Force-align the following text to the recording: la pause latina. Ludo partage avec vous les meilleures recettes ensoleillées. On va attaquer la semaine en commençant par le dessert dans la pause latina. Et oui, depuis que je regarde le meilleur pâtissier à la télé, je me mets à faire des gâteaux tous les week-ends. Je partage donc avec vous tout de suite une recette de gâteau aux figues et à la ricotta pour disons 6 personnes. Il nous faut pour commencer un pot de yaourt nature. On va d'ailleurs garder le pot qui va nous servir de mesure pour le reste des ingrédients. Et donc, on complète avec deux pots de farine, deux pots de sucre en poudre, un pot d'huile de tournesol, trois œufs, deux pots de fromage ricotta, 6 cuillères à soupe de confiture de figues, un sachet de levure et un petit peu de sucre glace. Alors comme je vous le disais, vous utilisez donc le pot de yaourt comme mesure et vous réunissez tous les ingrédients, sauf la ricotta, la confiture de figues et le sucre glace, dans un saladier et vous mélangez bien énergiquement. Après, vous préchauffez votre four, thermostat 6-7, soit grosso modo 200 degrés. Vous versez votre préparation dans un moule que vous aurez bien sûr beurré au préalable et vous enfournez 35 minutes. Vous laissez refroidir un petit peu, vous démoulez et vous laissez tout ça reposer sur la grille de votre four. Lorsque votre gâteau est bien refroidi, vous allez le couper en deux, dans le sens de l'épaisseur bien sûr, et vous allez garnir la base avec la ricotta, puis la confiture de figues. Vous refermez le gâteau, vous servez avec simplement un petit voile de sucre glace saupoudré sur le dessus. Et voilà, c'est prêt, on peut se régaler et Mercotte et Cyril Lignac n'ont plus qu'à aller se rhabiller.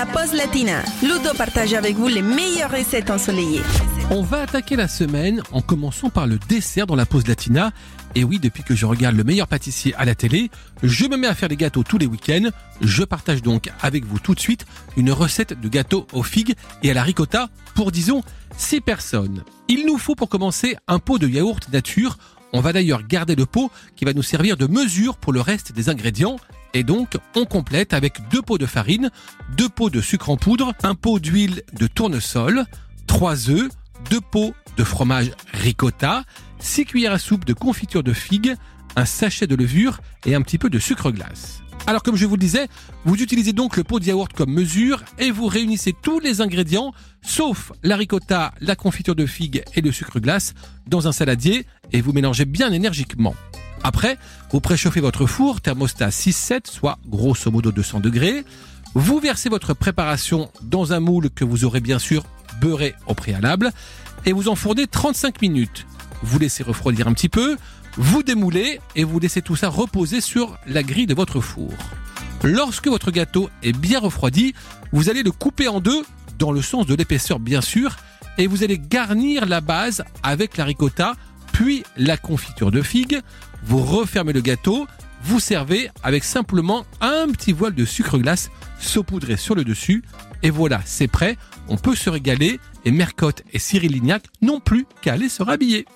la 0.00 0.06
pause 0.06 0.32
latina. 0.32 0.82
Ludo 1.02 1.34
partage 1.36 1.74
avec 1.74 1.94
vous 1.94 2.08
les 2.08 2.22
meilleures 2.22 2.70
recettes 2.70 3.10
ensoleillées. 3.10 3.60
On 4.10 4.22
va 4.22 4.40
attaquer 4.40 4.74
la 4.74 4.88
semaine 4.88 5.42
en 5.52 5.60
commençant 5.60 6.08
par 6.08 6.26
le 6.26 6.38
dessert 6.48 6.86
dans 6.86 6.96
la 6.96 7.04
pause 7.04 7.26
latina. 7.26 7.70
Et 8.14 8.24
oui, 8.24 8.38
depuis 8.38 8.62
que 8.62 8.74
je 8.74 8.86
regarde 8.86 9.14
le 9.14 9.24
meilleur 9.24 9.46
pâtissier 9.46 9.94
à 9.96 10.06
la 10.06 10.14
télé, 10.14 10.50
je 10.82 11.04
me 11.04 11.18
mets 11.18 11.26
à 11.26 11.34
faire 11.34 11.50
des 11.50 11.56
gâteaux 11.58 11.82
tous 11.82 11.98
les 11.98 12.06
week-ends. 12.06 12.48
Je 12.80 13.02
partage 13.02 13.42
donc 13.42 13.68
avec 13.82 14.06
vous 14.06 14.18
tout 14.18 14.34
de 14.34 14.40
suite 14.40 14.64
une 14.96 15.12
recette 15.12 15.60
de 15.60 15.68
gâteau 15.68 16.06
aux 16.14 16.22
figues 16.22 16.54
et 16.82 16.90
à 16.90 16.94
la 16.94 17.02
ricotta 17.02 17.50
pour 17.74 17.92
disons 17.92 18.22
6 18.56 18.80
personnes. 18.80 19.44
Il 19.68 19.84
nous 19.84 19.98
faut 19.98 20.14
pour 20.14 20.30
commencer 20.30 20.78
un 20.88 20.98
pot 20.98 21.18
de 21.18 21.28
yaourt 21.28 21.68
nature. 21.70 22.16
On 22.54 22.62
va 22.62 22.72
d'ailleurs 22.72 23.06
garder 23.06 23.34
le 23.34 23.44
pot 23.44 23.70
qui 23.96 24.06
va 24.06 24.14
nous 24.14 24.22
servir 24.22 24.56
de 24.56 24.66
mesure 24.66 25.18
pour 25.18 25.34
le 25.34 25.42
reste 25.42 25.72
des 25.72 25.90
ingrédients. 25.90 26.38
Et 26.74 26.84
donc, 26.84 27.18
on 27.34 27.44
complète 27.44 27.92
avec 27.92 28.28
deux 28.30 28.42
pots 28.42 28.58
de 28.58 28.66
farine, 28.66 29.10
deux 29.56 29.68
pots 29.68 29.90
de 29.90 30.00
sucre 30.00 30.30
en 30.30 30.36
poudre, 30.36 30.72
un 30.82 30.94
pot 30.94 31.18
d'huile 31.18 31.62
de 31.72 31.86
tournesol, 31.86 32.64
trois 33.06 33.50
œufs, 33.50 33.70
deux 34.10 34.20
pots 34.20 34.54
de 34.76 34.84
fromage 34.84 35.30
ricotta, 35.52 36.24
6 36.60 36.86
cuillères 36.86 37.12
à 37.12 37.18
soupe 37.18 37.44
de 37.44 37.54
confiture 37.54 38.02
de 38.02 38.12
figues, 38.12 38.54
un 38.96 39.04
sachet 39.04 39.46
de 39.46 39.56
levure 39.56 40.00
et 40.26 40.34
un 40.34 40.42
petit 40.42 40.58
peu 40.58 40.70
de 40.70 40.78
sucre 40.78 41.10
glace. 41.10 41.62
Alors 41.86 42.02
comme 42.02 42.16
je 42.16 42.26
vous 42.26 42.36
le 42.36 42.40
disais, 42.40 42.68
vous 43.04 43.16
utilisez 43.16 43.52
donc 43.52 43.76
le 43.76 43.84
pot 43.84 43.98
de 43.98 44.04
yaourt 44.04 44.32
comme 44.32 44.52
mesure 44.52 45.02
et 45.18 45.30
vous 45.30 45.46
réunissez 45.46 45.94
tous 46.00 46.20
les 46.20 46.40
ingrédients, 46.40 46.92
sauf 47.22 47.72
la 47.82 47.96
ricotta, 47.96 48.52
la 48.60 48.76
confiture 48.76 49.14
de 49.14 49.26
figues 49.26 49.62
et 49.74 49.80
le 49.80 49.90
sucre 49.90 50.20
glace, 50.20 50.54
dans 50.86 51.08
un 51.08 51.12
saladier 51.12 51.66
et 51.92 52.00
vous 52.00 52.12
mélangez 52.12 52.44
bien 52.44 52.72
énergiquement. 52.72 53.34
Après, 53.82 54.18
vous 54.52 54.60
préchauffez 54.60 55.00
votre 55.00 55.26
four, 55.26 55.60
thermostat 55.60 56.10
6-7, 56.10 56.70
soit 56.70 56.98
grosso 57.06 57.50
modo 57.50 57.72
200 57.72 58.00
degrés. 58.00 58.44
Vous 58.94 59.18
versez 59.18 59.48
votre 59.48 59.74
préparation 59.74 60.50
dans 60.62 60.92
un 60.92 61.00
moule 61.00 61.30
que 61.30 61.44
vous 61.44 61.64
aurez 61.64 61.80
bien 61.80 61.98
sûr 61.98 62.24
beurré 62.60 62.94
au 63.06 63.14
préalable 63.14 63.72
et 64.26 64.32
vous 64.32 64.48
enfournez 64.48 64.86
35 64.86 65.40
minutes. 65.40 65.86
Vous 66.22 66.38
laissez 66.38 66.62
refroidir 66.62 67.08
un 67.08 67.12
petit 67.12 67.28
peu, 67.28 67.56
vous 67.96 68.22
démoulez 68.22 68.80
et 68.96 69.04
vous 69.04 69.18
laissez 69.18 69.42
tout 69.42 69.56
ça 69.56 69.68
reposer 69.68 70.20
sur 70.20 70.58
la 70.66 70.82
grille 70.82 71.06
de 71.06 71.14
votre 71.14 71.40
four. 71.40 71.72
Lorsque 72.42 72.88
votre 72.88 73.10
gâteau 73.10 73.50
est 73.62 73.76
bien 73.76 74.00
refroidi, 74.00 74.54
vous 74.92 75.10
allez 75.10 75.22
le 75.22 75.32
couper 75.32 75.68
en 75.68 75.80
deux, 75.80 76.04
dans 76.38 76.52
le 76.52 76.62
sens 76.62 76.86
de 76.86 76.94
l'épaisseur 76.94 77.38
bien 77.38 77.60
sûr, 77.60 77.96
et 78.38 78.46
vous 78.46 78.64
allez 78.64 78.78
garnir 78.78 79.46
la 79.46 79.60
base 79.60 80.04
avec 80.22 80.56
la 80.56 80.64
ricotta, 80.64 81.14
puis 81.52 81.84
la 81.96 82.16
confiture 82.16 82.70
de 82.70 82.80
figues. 82.80 83.20
Vous 83.64 83.82
refermez 83.82 84.32
le 84.32 84.40
gâteau, 84.40 84.86
vous 85.22 85.40
servez 85.40 85.90
avec 86.02 86.24
simplement 86.24 86.86
un 87.00 87.28
petit 87.28 87.52
voile 87.52 87.74
de 87.74 87.84
sucre 87.84 88.18
glace 88.18 88.50
saupoudré 88.78 89.36
sur 89.36 89.54
le 89.54 89.64
dessus. 89.64 90.02
Et 90.42 90.50
voilà, 90.50 90.80
c'est 90.84 91.08
prêt, 91.08 91.36
on 91.68 91.76
peut 91.76 91.94
se 91.94 92.10
régaler 92.10 92.58
et 92.84 92.90
Mercotte 92.90 93.42
et 93.52 93.58
Cyril 93.58 93.92
Lignac 93.92 94.24
n'ont 94.40 94.60
plus 94.60 94.86
qu'à 95.02 95.14
aller 95.14 95.28
se 95.28 95.42
rhabiller. 95.42 95.86